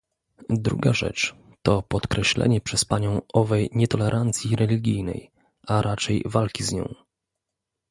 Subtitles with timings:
[0.57, 5.31] Druga rzecz to podkreślenie przez Panią owej nietolerancji religijnej,
[5.67, 6.93] a raczej walki z nią